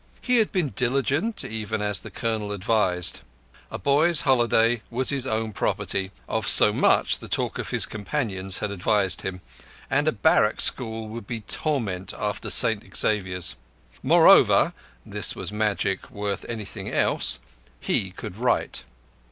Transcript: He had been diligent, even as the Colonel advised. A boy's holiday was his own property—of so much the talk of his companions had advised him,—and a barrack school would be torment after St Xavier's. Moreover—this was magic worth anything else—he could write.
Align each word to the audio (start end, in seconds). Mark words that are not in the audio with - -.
He 0.19 0.37
had 0.37 0.51
been 0.51 0.69
diligent, 0.69 1.43
even 1.45 1.79
as 1.79 1.99
the 1.99 2.09
Colonel 2.09 2.53
advised. 2.53 3.21
A 3.69 3.77
boy's 3.77 4.21
holiday 4.21 4.81
was 4.89 5.09
his 5.11 5.27
own 5.27 5.53
property—of 5.53 6.47
so 6.47 6.73
much 6.73 7.19
the 7.19 7.27
talk 7.27 7.59
of 7.59 7.69
his 7.69 7.85
companions 7.85 8.57
had 8.57 8.71
advised 8.71 9.21
him,—and 9.21 10.07
a 10.07 10.11
barrack 10.11 10.59
school 10.59 11.07
would 11.09 11.27
be 11.27 11.41
torment 11.41 12.15
after 12.17 12.49
St 12.49 12.97
Xavier's. 12.97 13.55
Moreover—this 14.01 15.35
was 15.35 15.51
magic 15.51 16.09
worth 16.09 16.47
anything 16.49 16.91
else—he 16.91 18.09
could 18.09 18.37
write. 18.37 18.85